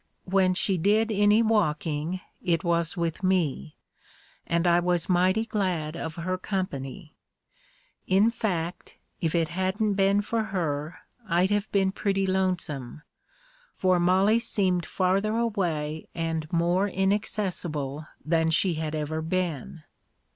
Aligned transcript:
When 0.25 0.55
she 0.55 0.79
did 0.79 1.11
any 1.11 1.43
walking, 1.43 2.21
it 2.41 2.63
was 2.63 2.97
with 2.97 3.21
me, 3.21 3.75
and 4.47 4.65
I 4.65 4.79
was 4.79 5.07
mighty 5.07 5.45
glad 5.45 5.95
of 5.95 6.15
her 6.15 6.39
company. 6.39 7.13
In 8.07 8.31
fact, 8.31 8.95
if 9.19 9.35
it 9.35 9.49
hadn't 9.49 9.93
been 9.93 10.21
for 10.21 10.45
her, 10.45 10.97
I'd 11.29 11.51
have 11.51 11.71
been 11.71 11.91
pretty 11.91 12.25
lonesome, 12.25 13.03
for 13.75 13.99
Mollie 13.99 14.39
seemed 14.39 14.87
farther 14.87 15.35
away 15.37 16.07
and 16.15 16.51
more 16.51 16.87
inacces 16.89 17.53
sible 17.69 18.07
than 18.25 18.49
she 18.49 18.73
had 18.73 18.95
ever 18.95 19.21
been. 19.21 19.83